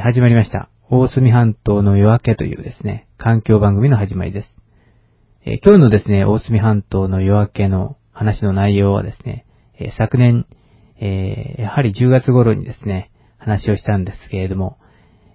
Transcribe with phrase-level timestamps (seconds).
[0.00, 0.70] ー始まりました。
[0.90, 4.48] 大隅半島の夜明けというですね、環境番組の始まりです。
[5.44, 9.46] えー今日のですね、大隅半島の夜明けの話の内容はですね、
[9.78, 10.46] えー昨年、
[11.00, 14.78] えーやはり10月頃にですね、話をしたんですけれども、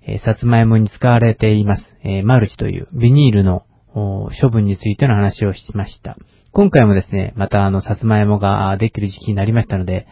[0.05, 6.17] えーさつまいもに使われています、えマルチというビニールの処分についての話をしました。
[6.51, 10.07] 今回もですね、またあの、さつまいもができる時期になりましたので、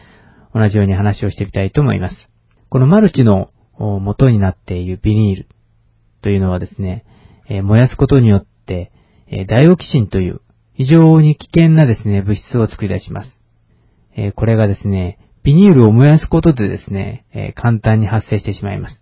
[0.54, 2.16] 同じように話をしてみたいと思います。
[2.70, 5.48] このマルチの元になっているビニール
[6.22, 7.06] というのはですね、
[7.50, 8.92] え燃やすことによって、
[9.28, 10.42] えダイオキシンという
[10.74, 13.32] 非常に危険なですね、物質を作り出します。
[14.16, 19.02] えこれがですね、ビニールを燃やすことでですね、え簡単に発生してしまいます。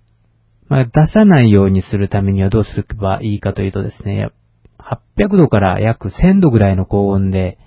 [0.68, 4.30] まあ、出さないようにするためにはどうすればいいかというとですね、
[5.18, 7.58] 800度から約1000度ぐらいの高温で、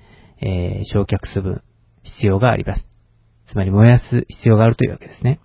[0.40, 1.62] えー焼却する
[2.02, 2.90] 必要があります。
[3.50, 5.40] つまり燃やす必要があるというわけですね。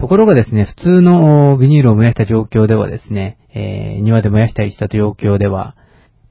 [0.00, 5.76] ところがですね、普通のビニールを燃やした状況ではですね、えー庭で燃やしたりした状況では、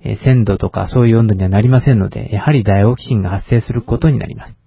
[0.04, 4.58] えー鮮度とかそういう温度にはなりませんので、やはりダイオキシンが発生することになります。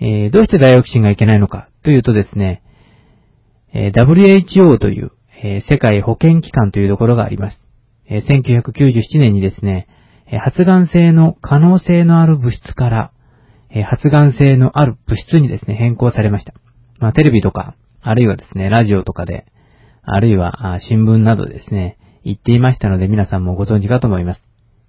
[0.00, 2.62] えーどうしてダイオキシンがいけないのかというとですね、
[3.72, 5.10] え WHO という、
[5.42, 7.64] え世界保健機関というところがあります。
[8.08, 9.88] え1997年にですね、
[10.30, 13.12] え発がん性の可能性のある物質から、
[13.70, 16.54] え発がん性のある物質にですね、変更されました。
[17.00, 17.74] まあ、テレビとか、
[18.06, 19.46] あるいはですね、ラジオとかで、
[20.02, 24.42] あるいは新聞などですね、言っていましたので皆さんもご存知かと思います。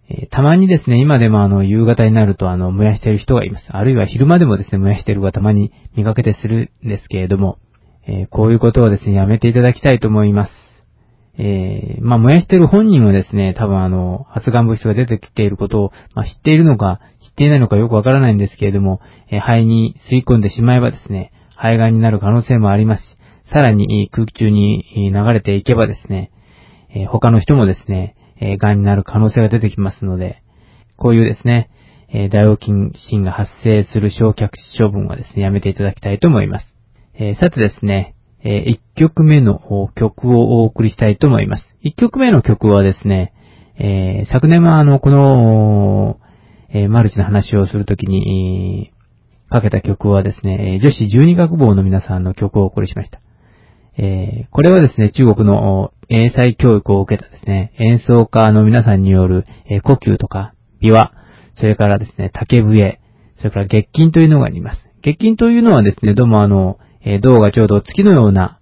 [0.10, 3.66] えーたまにですね、今でもあの、夕方になるとあの、燃やしてる人がいます。
[3.70, 7.58] あるいは昼間でもですね、燃やしてる方がたまに見かけてするんですけれども、
[8.06, 10.52] えーこういうことをですね、やめていただきたいと思います。
[11.38, 19.00] えーまあ、燃やしてる本人はですね、多分あの、発がん物質が出てきていることを、まあ、知っているのか、知っていないのかよくわからないんですけれども、
[19.30, 23.18] え肺に吸い込んでしまえばですね、肺がんになる可能性もありますし、
[23.52, 26.32] さらに空気中に流れていけばですね、
[26.90, 30.42] え他の人もですね、え、癌になる可能性が出てきますので、
[30.98, 31.70] こういうですね、
[32.10, 34.50] えーダイオキシンが発生する焼却
[34.82, 36.66] 処分はですね、やめていただきたいと思います。
[37.14, 38.64] えさてですね、え
[38.96, 39.60] 1曲目の
[39.96, 41.64] 曲をお送りしたいと思います。
[41.84, 43.34] 1曲目の曲はですね、
[43.78, 46.20] え昨年はあの、この、
[46.70, 48.92] えマルチの話をするときに、
[49.50, 53.20] かけた曲はですね、女子12学坊の皆さんの曲をお送りしました。
[53.98, 61.10] えーこれはですね、中国の英才教育を受けたですね、演奏家の皆さんによる、えー呼吸とか、琵琶、
[61.56, 63.00] それからですね、竹笛、
[63.38, 64.82] それから月金というのがあります。
[65.02, 68.60] 月金というのはですね、どうもあの、えー銅がちょうど月のような、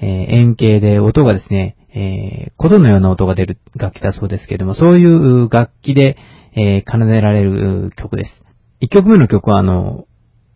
[0.00, 6.16] え円形で音がですね、え琴のような音が出る楽器だそうですけれども、そういう楽器で、
[6.54, 8.42] え奏でられる曲です。
[8.80, 10.06] 1曲目の曲はあの、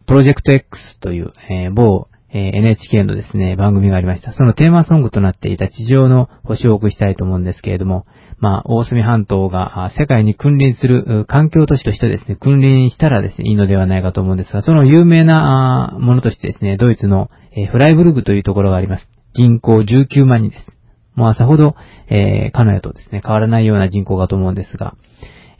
[0.06, 4.32] プロジェクト X という、えー某、えー NHK のですね、番組がありました。
[4.32, 8.06] そのテーマソングとなっていた地上の星を送りしたいと思うんですけれども、
[8.38, 19.08] まあ、大隅半島が世界に君臨する環境都市としてですね、君臨したらですね、いいのではないかと思うんですが、その有名なものとしてですね、ドイツの、えーフライブルグというところがあります。
[19.34, 20.66] 人口19万人です。
[21.14, 21.76] もうさほど、
[22.08, 24.96] えー、カナヤとですね、変わらないような人口かと思うんですが、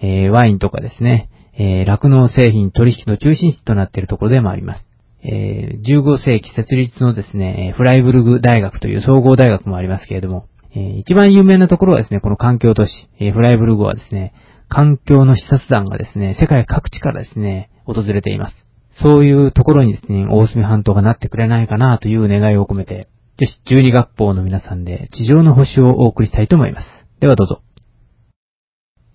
[0.01, 4.87] えーワインとかですね、えー酪農製品取引の中心地となっているところでもあります。
[5.23, 14.33] えー15世紀設立のですね、フライブルグ大学という総合大学もありますけれども、えー一番有名なところはですね、この環境都市、えーフライブルグはですね、
[14.69, 18.67] 環境の視察団がですね、世界各地からですね、訪れています。
[19.03, 23.09] そういうところにですね、大隅半島がなってくれないかなという願いを込めて、
[23.39, 26.89] 女子12学校の皆さんで地上の星をお送りしたいと思います。
[27.21, 27.72] ではどうぞ。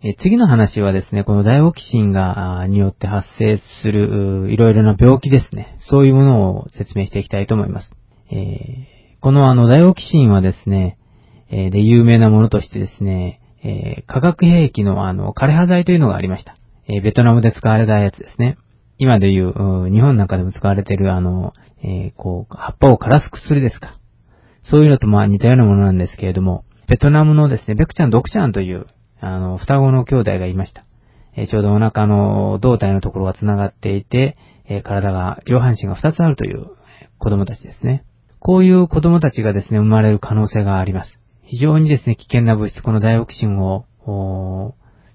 [0.10, 5.78] え次の話はですね、このダイオキシンが、によって発生する、いろいろな病気ですね。
[5.82, 7.92] そういうものを説明していきたいと思います。
[8.32, 10.98] えーこのあの、ダイオキシンはですね、
[11.50, 16.56] えーで、有名なものとしてですね、えー化学兵器のあの、枯葉剤というのがありました。
[16.88, 18.58] えベトナムで使われたやつですね。
[19.00, 21.52] 今でいう、日本なんかでも使われているあの、
[21.84, 23.98] えこう、葉っぱを枯らす薬ですか。
[24.62, 28.86] そういうのとまあ似たようなものなんですけれども、ベトナムのですね、ベクちゃん、ドクちゃんという、
[29.20, 30.86] あの、双子の兄弟がいました。
[31.36, 34.38] えーちょうどお腹の胴体のところが繋がっていて、
[34.68, 36.68] えー体が、上半身が2つあるという
[37.20, 38.04] 子供たちですね。
[38.40, 41.20] こういう子供たちがですね、生まれる可能性があります。
[41.44, 43.86] 非常にですね、危険な物質、このダイオキシンを、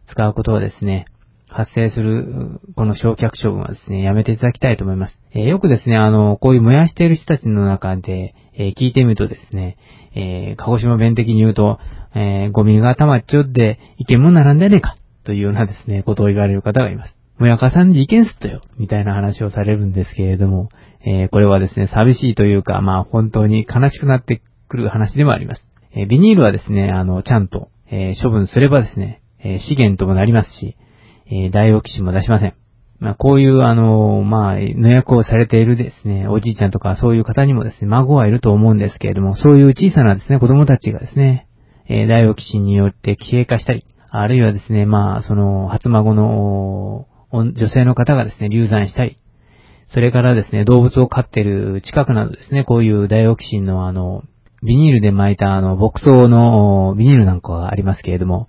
[0.09, 1.07] 使うことはですね、
[1.49, 5.19] 発生する、この焼却処分はですね、やめていただきたいと思います。
[5.33, 9.77] えーよくですね、あの、こういう燃やしている人たちの中で、えー聞いてみるとですね、
[10.15, 11.79] えー鹿児島弁的に言うと、
[12.15, 17.17] えーゴミが溜まっちょって、いけんもんならんでねえか、というようなですね、ことを言われる方がいます。
[17.39, 20.69] もやかさんじいけんすっとよ、みたいな話をされるんですけれども、
[21.05, 25.63] えーこれはですね、寂しいというか、まあ本当に悲しくなってくる話でもあります。
[25.95, 30.77] えビニールはですね、あの、ちゃんと、え処分すればですね、え資源ともなりますし、
[31.31, 32.55] えダイオキシも出しません。
[33.03, 41.49] まあ、こういう、あの、まあ、予約をされているですね、おじいちゃんとかそういう方にもですね、孫はいると思うんですけれども、そういう小さなですね、子供たちがですね、
[41.93, 49.19] えー、ダイオキシンによって奇形化したり、あるいはですね、まあ、その、初孫の女性の方がですね、流産したり、
[49.89, 54.23] それからですね、動物を飼ってる近くなどですね、こういうダイオキシンのあの、
[54.63, 58.49] ビニールで巻いたあの、牧草のビニールなんかがありますけれども、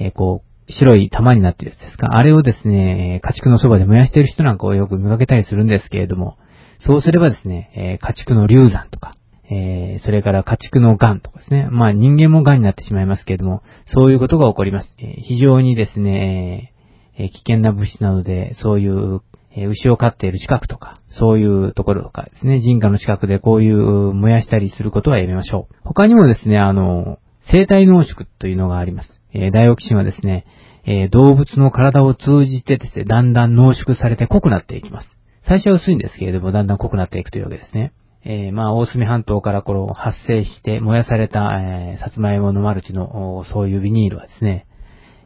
[0.00, 2.16] えー、こう、白い玉になってるやつですか。
[2.16, 6.38] あれをですね、家畜のそばで燃やしてる人なんかをよく見かけたりするんですけれども、
[6.80, 9.14] そうすればですね、えー、家畜の流産とか、
[9.50, 11.68] えー、それから家畜の癌とかですね。
[11.70, 14.88] まあ人間も癌になってしまいますけれども、そういうことが起こります。
[14.98, 16.72] えー、非常にですね、
[17.18, 19.20] えー、危険な物質なので、そういう、
[19.52, 25.74] え牛を飼っている近くとか、そういうところとかですね、人家の近くでこういう燃やしたりすることはやめましょう。
[25.82, 27.18] 他にもですね、あの、
[27.50, 29.20] 生体濃縮というのがあります。
[29.32, 30.46] えダイオキシンはですね、
[30.86, 35.10] え動物の体を通じてですね、だんだん濃縮されて濃くなっていきます。
[35.48, 37.92] 最初は薄いんですけれども、だんだん濃くなっていくというわけですね。
[38.24, 44.66] えー、まあ、大隅半島からこの発生して燃やされた、えー、さつまいものマルチの、そういうビニールはですね、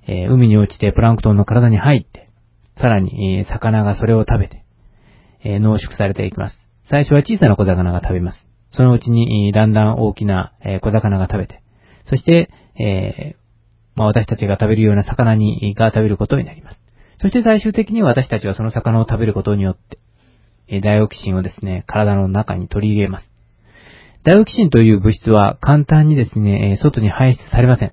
[0.07, 2.31] えー、海に落ちてプランクトンの体に入って、
[2.77, 4.65] さらに、えー、魚がそれを食べて、
[5.45, 6.57] えー、濃縮されていきます。
[6.89, 8.49] 最初は小さな小魚が食べます。
[8.71, 11.63] そのうちに、だんだん大きな、えー、小魚が食べて、
[12.07, 13.37] そして、えー、
[13.97, 16.81] まあ、私たちが食べるような魚に、が食べることになります。
[17.21, 19.99] そして最終的に私たちはその魚を食べることによって、
[20.69, 23.33] えダイオキシンをですね、体の中に取り入れます。
[24.25, 27.93] ダイオキシンという物質は簡単にですね、外に排出されません。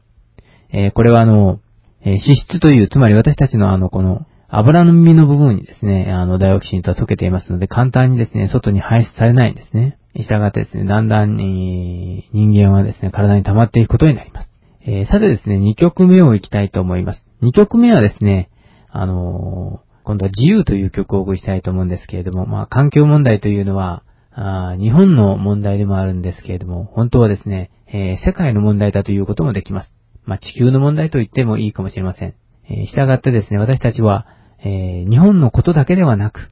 [0.71, 1.59] えこれはあの、
[2.05, 9.97] 脂質という、つまり私たちのあの、この、油の耳の部分にですね、あの、ダイオキシンとは溶けていますので、簡単にですね、外に排出されないんですね。
[10.15, 14.51] 従ってですね、だんだん、えー、人間はですね、体に溜まっていくことになります。
[14.85, 17.25] えー、さてですね、2曲目を行きたいと思います。
[17.43, 18.49] 2曲目はですね、
[18.89, 24.03] あの今度は自由という曲をお送りしたいと思うんですけれども、まあ、環境問題というのは、
[24.33, 29.89] あ日本の問題でもあるんですけれども、本当はですね、えー、世界の問題だということもできます。
[30.23, 32.35] まあ、地球の問題と言ってもいいかもしれません。
[32.69, 34.27] えー、従ってですね、私たちは、
[34.63, 36.49] えー、日本のことだけではなく、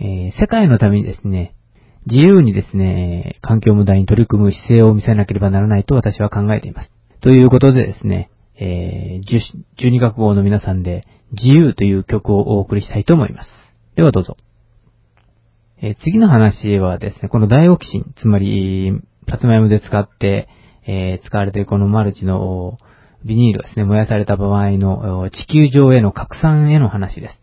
[0.00, 1.56] え世界のためにですね、
[2.06, 6.92] 自由にですね、環境問題に取り組む姿勢を見せなければならないと私は考えています。
[7.20, 8.30] ということでですね、
[8.60, 9.40] えー、
[9.78, 13.50] 12学号の皆さんで自由という曲をお送りしたいと思います。
[13.94, 14.36] ではどうぞ。
[15.80, 18.92] えー、次の話はですね、このダイオキシン、つまり、
[19.28, 20.48] さつまいもで使って、
[20.86, 22.78] えー、使われているこのマルチの
[23.24, 27.40] ビニールがですね、燃やされた場合の地球上への拡散への話です。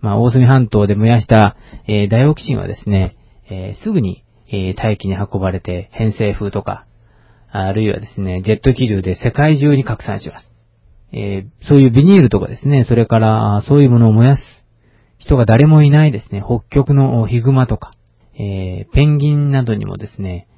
[0.00, 3.16] まあ、大隅半島で燃やした、えー、ダイオキシンはですね、
[3.48, 6.86] えー、すぐに、え大気に運ばれて偏西風とか、
[7.50, 10.55] あるいはですね、ジェット気流で世界中に拡散します。
[11.12, 14.42] えー、そういうビニールとかですね、それからそういうものを燃やす
[15.18, 17.92] 人が誰もいないですね、北極のヒグマとか、
[18.38, 20.48] えー、ペンギンなどにもですね、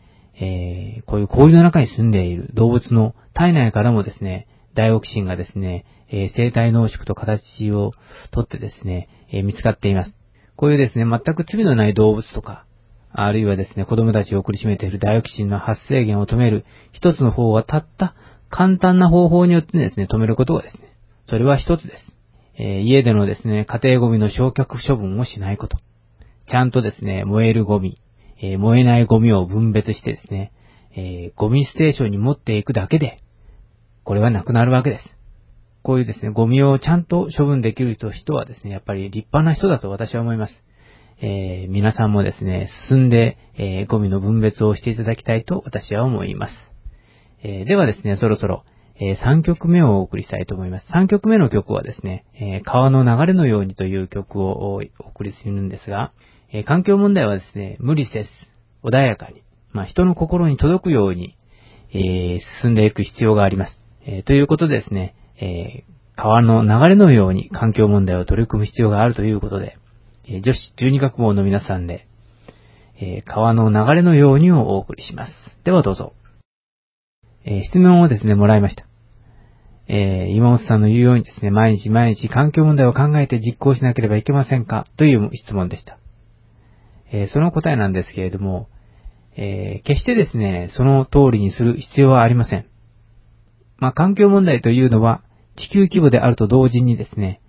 [0.40, 7.92] えー、こういう氷の中に住んでいる動物の体内からもですね、ダイオキシンがですね、え生体濃縮と形を
[8.30, 10.14] とってですね、え見つかっています。
[10.56, 12.64] こういうですね、全く罪のない動物とか、
[13.10, 18.14] あるいはですね、子供たちを苦しめているダイオキシンの発生源を止める一つの方はたった
[18.50, 20.96] 簡単な方法によってですね、止めることがですね、
[21.28, 22.04] それは一つです。
[22.58, 25.76] えー、家でのですね、家庭ゴミの焼却処分をしないこと。
[26.48, 28.00] ちゃんとですね、燃えるゴミ、
[28.40, 30.52] えー、燃えないゴミを分別してですね、
[30.96, 33.18] えー、ゴミステーションに持っていくだけで、
[34.04, 35.04] これはなくなるわけです。
[35.82, 40.54] こういうですね、ゴミをちゃんと処分できる人はですね、やっぱり立派な人だと私は思います。
[41.20, 46.54] えー、皆さんもですね、進んで、えー、ゴミの分別をしていただきたいと私は思います。
[47.42, 48.64] えー、ではですね、そろそろ、
[49.00, 50.86] え3曲目をお送りしたいと思います。
[50.92, 56.12] 3曲目の曲はですね、え川の流れのようにという曲をお送りするんですが、
[56.50, 58.28] え環境問題はですね、無理せず、
[58.82, 59.42] 穏やかに、
[59.72, 61.36] まあ、人の心に届くように、
[61.92, 63.78] え進んでいく必要があります。
[64.04, 65.84] えということでですね、え
[66.16, 69.78] 川の流れのように環境問題を取り組む必要があるということで、
[70.26, 72.08] え女子12学号の皆さんで、
[73.00, 75.32] え川の流れのようにをお送りします。
[75.64, 76.14] ではどうぞ。
[77.50, 78.84] えー、質問をですね、もらいました。
[79.88, 84.84] えー、今本さんの言うようにですね、毎日毎日環境問題を考えて実行しなければいけませんか？
[84.98, 85.98] という質問でした。
[87.10, 88.68] えー、その答えなんですけれども、
[89.34, 92.66] えー、決してですね、その通りにする必要はありません。
[93.78, 95.22] まあ、環境問題というのは
[95.56, 97.40] 地球規模であると同時にですね、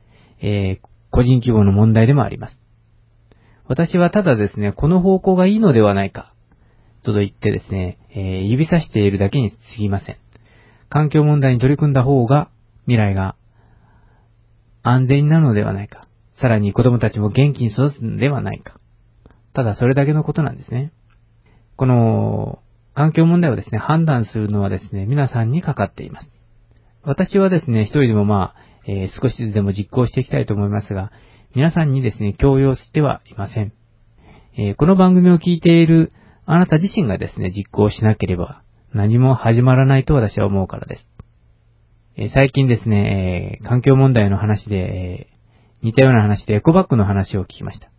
[0.41, 2.57] えー、個人規模の問題でもあります。
[3.67, 6.33] 私はただですね、この方向がいいのではないか、
[7.03, 10.17] と言ってですね、えー、指さしているだけに過ぎません。
[10.89, 12.49] 環境問題に取り組んだ方が
[12.85, 13.35] 未来が
[14.83, 16.07] 安全になるのではないか。
[16.41, 18.79] さらに子供たちも元気に育つのではないか。
[19.53, 20.91] ただそれだけのことなんですね。
[21.75, 22.59] この
[22.93, 26.29] 環境問題をですね、判断するのはですね、皆さんにかかっています。
[27.03, 28.55] 私はですね、一人でもまあ、
[28.87, 31.11] えー、少しずつでも実行していきたいと思いますが、
[31.55, 33.73] 皆さんにですね、強要してはいません。
[34.57, 36.11] えー、この番組を聞いている
[36.51, 41.07] あなた自身がですね、実行しなければ何も始まらないと私は思うからです。
[42.17, 45.27] え、最近ですね、え環境問題の話で、え
[45.83, 47.91] 似たような話でエコバッグの話を聞きました。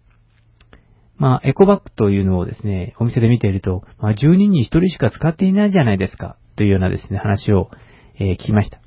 [1.17, 7.71] まあ、エコバッグというのをですね、お店で見ていると、まあ、10人に1人しか使っていないじゃないですか、というようなですね、話を、
[8.19, 8.81] えー、聞きました。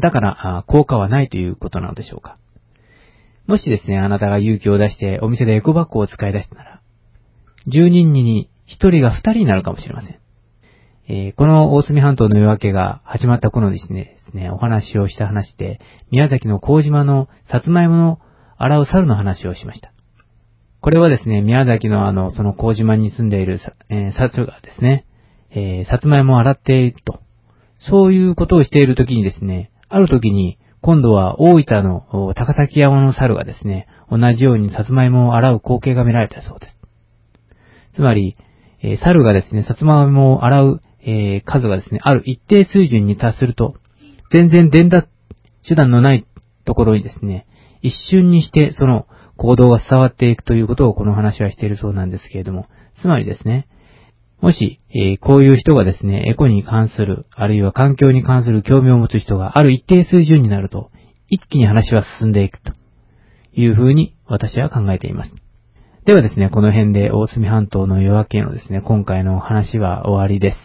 [0.00, 2.36] だから、効果はないということなのでしょうか。
[3.46, 6.80] もしですね、あなたが勇気を出してお店でエコバッグを使い出したなら、
[7.68, 10.18] 10人に1人が2人になるかもしれません。
[11.06, 15.80] えー、この大隅半島の夜明けが始まった頃ですね、ですね、お話をした話で、
[16.10, 18.18] 宮崎の麹島のさつまいもの
[18.56, 19.92] 洗う猿の話をしました。
[20.80, 25.06] これはですね、宮崎のあの、その麹島に住んでいる、えー、猿がですね、
[25.50, 27.20] えー、さつまいもを洗っていると。
[27.80, 36.78] そういうことをしているときにですね、あるときに、今度は大分の高崎山の猿がですね、同じようにさつまいもを洗う光景が見られたそうです。
[37.94, 38.36] つまり、
[38.82, 43.74] え、猿がですね、さつまいもを洗うえー、数がですね、ある一定水準に達すると、
[44.32, 45.08] 全然伝達
[45.66, 46.26] 手段のない
[46.64, 47.46] ところにですね、
[47.82, 52.66] 一瞬にしてその行動が伝わっていくということをこの話はしているそうなんですけれども、
[53.00, 53.68] つまりですね、
[54.40, 60.90] もし、えー、こういう人がですね、エコに関する、あるいは環境に関する興味を持つ人がある一定水準になると、
[61.28, 62.72] 一気に話は進んでいくと
[63.52, 65.43] いうふうに私は考えています。
[66.06, 70.58] ではですね、この辺で大隅半島の夜明けのですね、今回のお話は終わりです。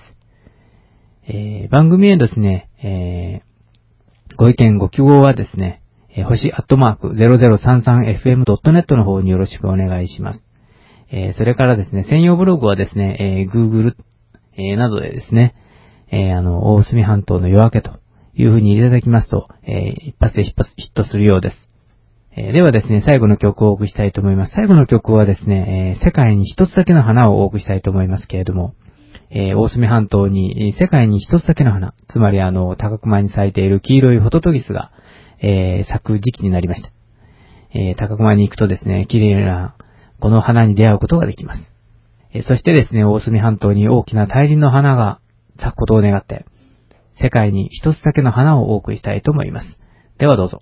[1.33, 5.81] えー、番組へですね、えー、ご意見ご希望はですね、
[6.13, 10.43] えー、星アットマーク 0033fm.net の方によろしくお願いします。
[11.09, 13.95] えー、それからですね、専用ブログはですね、えー、Google、
[14.57, 15.55] えー、などでですね、
[16.11, 18.01] えー、あの、大隅半島の夜明けと
[18.33, 21.68] いう風にいただきますと、えー、一発でヒットするようです。
[22.41, 24.53] え、ではですね、最後の曲をお送りしたいと思います。
[24.55, 28.75] 最後の曲はですね、え、世界に一つだけの花をお送りしたいと思いますけれども、
[29.29, 34.91] えー、大隅半島に世界に一つだけの花、つまりあの、高熊に咲いている黄色いホトトギスが、
[35.41, 36.89] えー、咲く時期になりました。
[37.75, 39.75] えー、高熊に行くとですね、綺麗な
[40.19, 41.63] この花に出会うことができます。
[42.33, 45.19] えー、そしてですね、大隅半島に大きな大輪の花が
[45.57, 46.45] 咲くことを願って、
[47.21, 49.77] 世界に一つだけの花をお送りしたいと思います。
[50.17, 50.61] ではどうぞ。